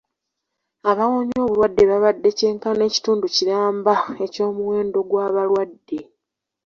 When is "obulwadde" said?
1.45-1.83